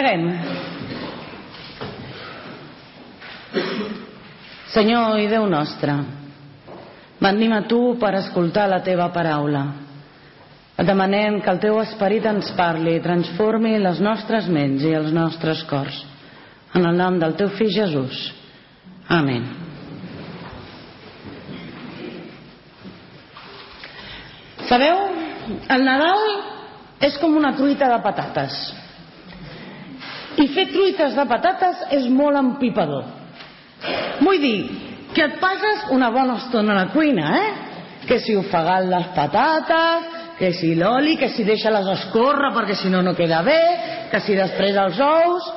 [0.00, 0.30] Preguem.
[4.72, 5.92] Senyor i Déu nostre,
[7.20, 9.66] venim a tu per escoltar la teva paraula.
[10.80, 15.12] Et demanem que el teu esperit ens parli i transformi les nostres ments i els
[15.12, 16.00] nostres cors.
[16.72, 18.24] En el nom del teu fill Jesús.
[19.04, 19.44] Amén.
[24.64, 25.08] Sabeu,
[25.68, 26.28] el Nadal
[27.04, 28.62] és com una truita de patates.
[30.40, 33.04] I fer truites de patates és molt empipador.
[34.20, 34.58] Vull dir,
[35.14, 37.50] que et passes una bona estona a la cuina, eh?
[38.08, 40.08] Que si ofegant les patates,
[40.38, 43.60] que si l'oli, que si deixa-les escórrer perquè si no no queda bé,
[44.10, 45.50] que si després els ous,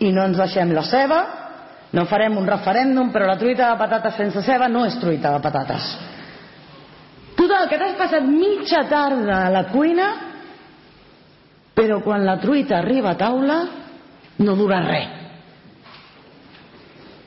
[0.00, 1.20] i no ens deixem la ceba,
[1.92, 5.42] no farem un referèndum, però la truita de patates sense ceba no és truita de
[5.44, 5.90] patates.
[7.36, 10.08] Total, que t'has passat mitja tarda a la cuina,
[11.76, 13.58] però quan la truita arriba a taula
[14.38, 15.12] no dura res.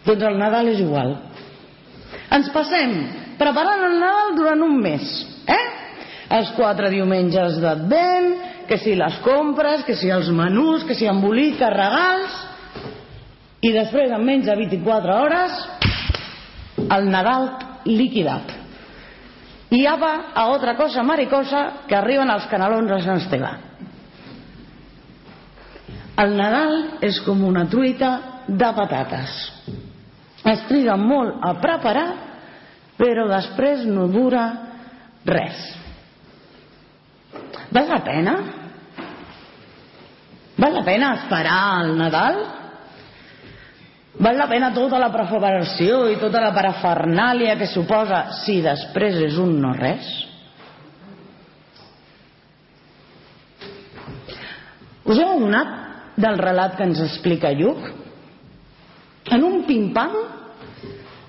[0.06, 1.16] Doncs el Nadal és igual.
[2.34, 2.94] Ens passem
[3.40, 5.10] preparant el Nadal durant un mes,
[5.50, 5.66] eh?
[6.40, 8.30] Els quatre diumenges d'Advent,
[8.70, 12.36] que si les compres, que si els menús, que si emboliques, regals,
[13.66, 15.58] i després en menys de 24 hores
[16.96, 17.50] el Nadal
[17.90, 18.54] liquidat.
[19.70, 23.52] I ja va a otra cosa maricosa que arriben els canalons a Sant Esteve.
[26.20, 26.74] El Nadal
[27.06, 28.10] és com una truita
[28.48, 29.36] de patates.
[30.50, 32.08] Es triga molt a preparar,
[33.00, 34.44] però després no dura
[35.28, 35.60] res.
[37.72, 38.38] Val la pena?
[40.60, 42.40] Val la pena esperar al Nadal?
[44.20, 49.38] Val la pena tota la preparació i tota la parafernàlia que suposa si després és
[49.40, 50.10] un no res?
[55.10, 55.89] Us heu adonat
[56.20, 57.88] del relat que ens explica Lluc?
[59.32, 60.16] En un pim-pam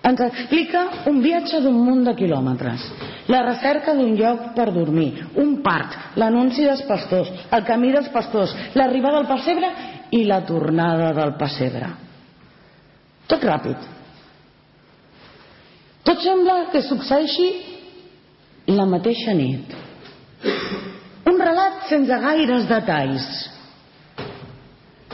[0.09, 2.87] ens explica un viatge d'un munt de quilòmetres,
[3.29, 8.55] la recerca d'un lloc per dormir, un part, l'anunci dels pastors, el camí dels pastors,
[8.75, 9.71] l'arribada al pessebre
[10.17, 11.91] i la tornada del pessebre.
[13.31, 13.91] Tot ràpid.
[16.09, 17.51] Tot sembla que succeeixi
[18.73, 19.77] la mateixa nit.
[21.29, 23.29] Un relat sense gaires detalls,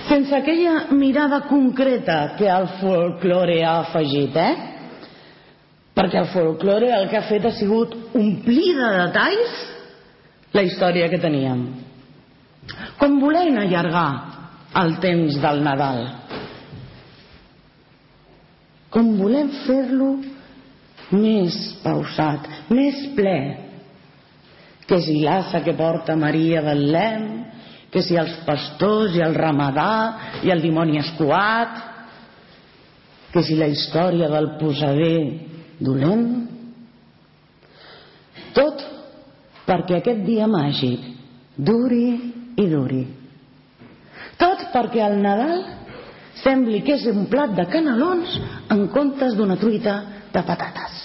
[0.09, 4.55] sense aquella mirada concreta que el folklore ha afegit, eh?
[5.97, 9.59] Perquè el folklore el que ha fet ha sigut omplir de detalls
[10.57, 11.67] la història que teníem.
[13.01, 14.09] Com volent allargar
[14.83, 16.03] el temps del Nadal.
[18.93, 20.11] Com volem fer-lo
[21.17, 23.39] més pausat, més ple.
[24.87, 27.27] Que si l'assa que porta Maria Betlem,
[27.97, 29.93] que si els pastors i el ramadà
[30.45, 31.79] i el dimoni escuat
[33.33, 35.15] que si la història del posader
[35.81, 36.27] dolent
[38.59, 38.85] tot
[39.65, 41.07] perquè aquest dia màgic
[41.71, 42.05] duri
[42.61, 43.01] i duri
[44.45, 45.65] tot perquè el Nadal
[46.43, 48.37] sembli que és un plat de canelons
[48.77, 49.97] en comptes d'una truita
[50.37, 51.01] de patates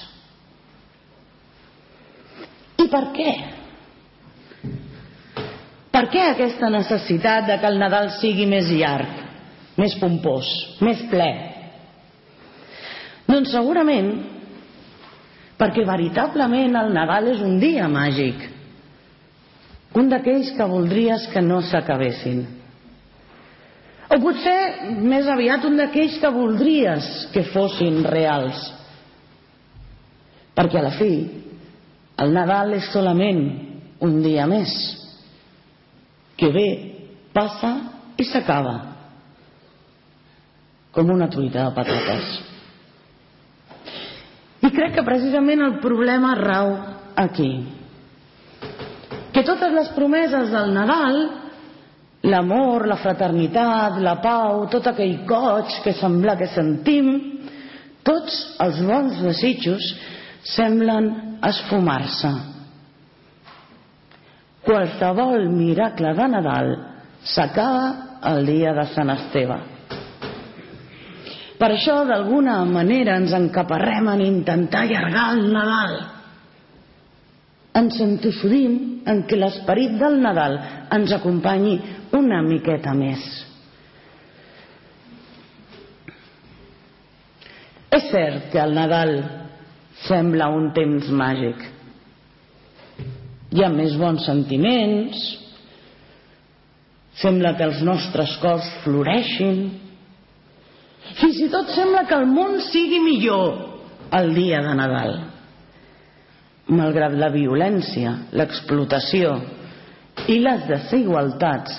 [2.84, 3.32] i per què?
[5.92, 9.10] Per què aquesta necessitat de que el Nadal sigui més llarg,
[9.76, 10.48] més pompós,
[10.80, 11.28] més ple?
[13.28, 14.14] Doncs segurament
[15.60, 18.48] perquè veritablement el Nadal és un dia màgic,
[20.00, 22.40] un d'aquells que voldries que no s'acabessin.
[24.12, 28.64] O potser més aviat un d'aquells que voldries que fossin reals.
[30.56, 31.12] Perquè a la fi
[32.24, 33.44] el Nadal és solament
[34.04, 34.72] un dia més
[36.42, 36.70] que ve,
[37.30, 37.76] passa
[38.18, 38.74] i s'acaba.
[40.92, 42.32] Com una truita de patates.
[44.66, 46.74] I crec que precisament el problema rau
[47.22, 47.52] aquí.
[49.32, 51.22] Que totes les promeses del Nadal
[52.26, 57.10] l'amor, la fraternitat, la pau, tot aquell goig que sembla que sentim,
[58.06, 59.94] tots els bons desitjos
[60.58, 61.10] semblen
[61.46, 62.51] esfumar-se
[64.72, 66.70] qualsevol miracle de Nadal
[67.28, 69.58] s'acaba el dia de Sant Esteve.
[71.60, 75.98] Per això, d'alguna manera, ens encaparrem en intentar allargar el Nadal.
[77.82, 80.58] Ens entossudim en que l'esperit del Nadal
[80.96, 81.76] ens acompanyi
[82.18, 83.28] una miqueta més.
[87.92, 89.14] És cert que el Nadal
[90.08, 91.62] sembla un temps màgic,
[93.52, 95.24] hi ha més bons sentiments,
[97.20, 99.66] Sembla que els nostres cors floreixin.
[101.20, 103.58] Fins i tot sembla que el món sigui millor
[104.16, 105.18] el dia de Nadal.
[106.72, 109.34] Malgrat la violència, l'explotació
[110.32, 111.74] i les desigualtats,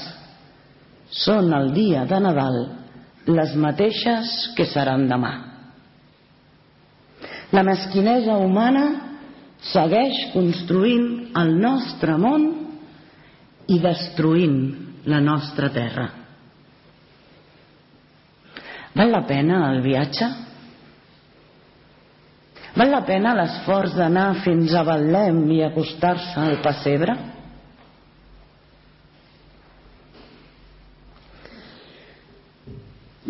[1.12, 2.60] són el dia de Nadal
[3.28, 5.32] les mateixes que seran demà.
[7.52, 8.84] La mesquinesa humana
[9.72, 12.48] segueix construint el nostre món
[13.72, 14.58] i destruint
[15.08, 16.08] la nostra terra.
[18.92, 20.28] Val la pena el viatge?
[22.76, 27.16] Val la pena l'esforç d'anar fins a Betlem i acostar-se al pessebre?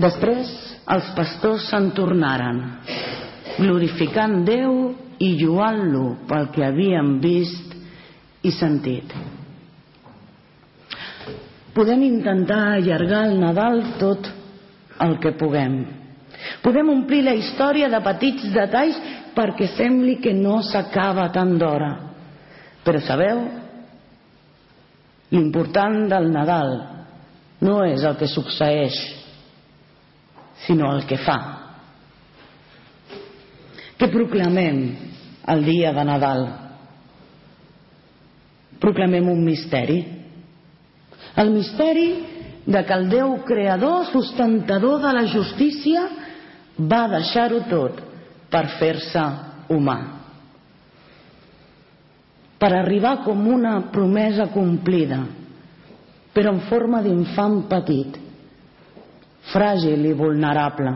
[0.02, 0.50] Després
[0.90, 2.62] els pastors se'n tornaren,
[3.58, 4.72] glorificant Déu
[5.22, 7.71] i lluant-lo pel que havien vist
[8.42, 9.12] i sentit.
[11.72, 14.28] Podem intentar allargar el Nadal tot
[15.00, 15.80] el que puguem.
[16.62, 18.98] Podem omplir la història de petits detalls
[19.32, 21.92] perquè sembli que no s'acaba tant d'hora.
[22.84, 23.40] Però sabeu?
[25.32, 26.74] L'important del Nadal
[27.64, 28.98] no és el que succeeix,
[30.66, 31.38] sinó el que fa.
[33.96, 34.82] Què proclamem
[35.54, 36.44] el dia de Nadal?
[38.82, 40.00] Proclamem un misteri
[41.36, 42.08] el misteri
[42.66, 46.06] de que el Déu creador, sustentador de la justícia,
[46.78, 48.00] va deixar-ho tot
[48.52, 49.22] per fer-se
[49.72, 49.98] humà.
[52.60, 55.22] Per arribar com una promesa complida,
[56.32, 58.18] però en forma d'infant petit,
[59.52, 60.92] fràgil i vulnerable.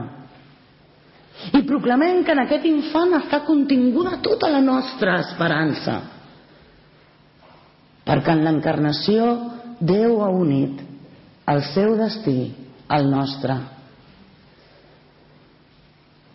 [1.58, 5.98] I proclamem que en aquest infant està continguda tota la nostra esperança.
[8.06, 9.30] Perquè en l'encarnació
[9.76, 10.80] Déu ha unit
[11.52, 12.54] el seu destí
[12.88, 13.56] al nostre.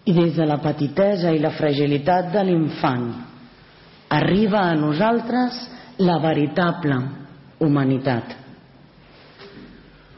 [0.06, 3.08] I des de la petitesa i la fragilitat de l'infant
[4.12, 5.58] arriba a nosaltres
[6.02, 6.98] la veritable
[7.62, 8.38] humanitat.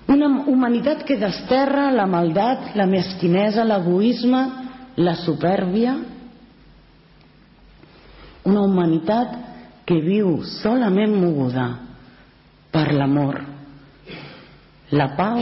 [0.07, 4.41] Una humanitat que desterra la maldat, la mesquinesa, l'egoisme,
[4.97, 5.95] la supèrbia.
[8.43, 9.52] Una humanitat
[9.85, 11.65] que viu solament moguda
[12.71, 13.39] per l'amor,
[14.95, 15.41] la pau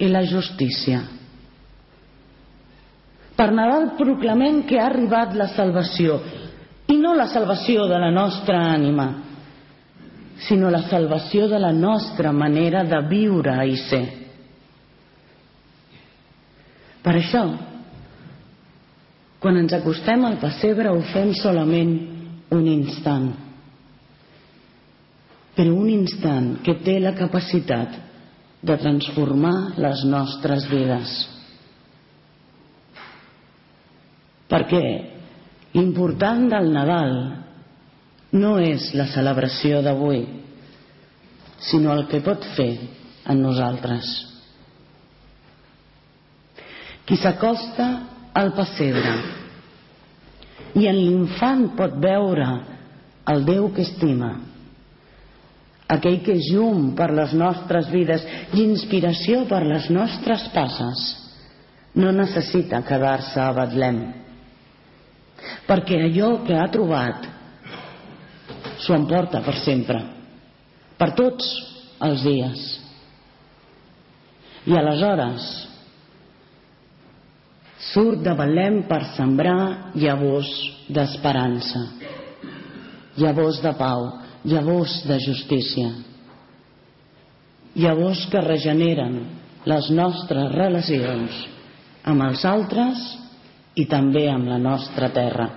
[0.00, 1.00] i la justícia.
[3.36, 6.20] Per Nadal proclamem que ha arribat la salvació,
[6.90, 9.08] i no la salvació de la nostra ànima,
[10.46, 14.06] sinó la salvació de la nostra manera de viure i ser.
[17.00, 17.44] Per això,
[19.40, 21.94] quan ens acostem al pessebre ho fem solament
[22.52, 23.30] un instant
[25.60, 27.98] però un instant que té la capacitat
[28.64, 31.10] de transformar les nostres vides.
[34.48, 34.80] Perquè
[35.76, 37.12] l'important del Nadal
[38.40, 40.24] no és la celebració d'avui,
[41.68, 42.72] sinó el que pot fer
[43.28, 44.08] en nosaltres.
[47.04, 47.90] Qui s'acosta
[48.32, 49.18] al pessebre
[50.80, 52.54] i en l'infant pot veure
[53.28, 54.38] el Déu que estima,
[55.90, 58.22] aquell que és llum per les nostres vides
[58.54, 61.02] i inspiració per les nostres passes,
[61.98, 64.00] no necessita quedar-se a Betlem,
[65.66, 67.26] perquè allò que ha trobat
[68.84, 69.98] s'ho emporta per sempre,
[71.00, 71.48] per tots
[72.06, 72.62] els dies.
[74.70, 75.48] I aleshores
[77.90, 80.50] surt de Betlem per sembrar llavors
[80.92, 81.86] d'esperança,
[83.18, 84.06] llavors de pau,
[84.44, 85.90] llavors de justícia,
[87.74, 89.18] llavors que regeneren
[89.68, 91.36] les nostres relacions
[92.08, 93.02] amb els altres
[93.76, 95.48] i també amb la nostra terra.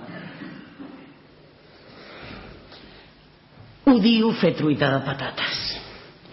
[3.94, 5.60] Odio fer truita de patates,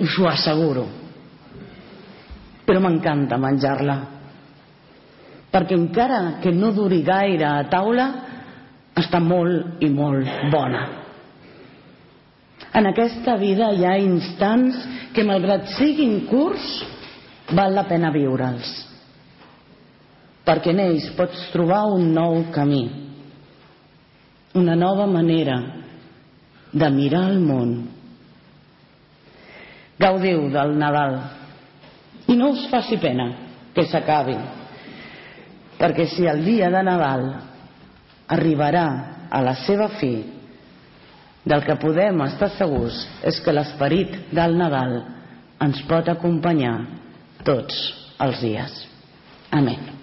[0.03, 0.85] us ho asseguro,
[2.67, 3.97] però m'encanta menjar-la,
[5.51, 8.07] perquè encara que no duri gaire a taula,
[8.95, 11.00] està molt i molt bona.
[12.73, 14.77] En aquesta vida hi ha instants
[15.11, 16.67] que, malgrat siguin curts,
[17.51, 18.69] val la pena viure'ls.
[20.47, 22.85] Perquè en ells pots trobar un nou camí,
[24.55, 25.59] una nova manera
[26.71, 27.75] de mirar el món.
[29.99, 31.19] Gaudiu del Nadal
[32.31, 33.27] i no us faci pena
[33.75, 34.37] que s'acabi,
[35.77, 37.27] perquè si el dia de Nadal
[38.31, 38.87] arribarà
[39.29, 40.15] a la seva fi
[41.45, 44.99] del que podem estar segurs és que l'esperit del Nadal
[45.65, 46.75] ens pot acompanyar
[47.47, 47.81] tots
[48.21, 48.77] els dies.
[49.49, 50.00] Amén.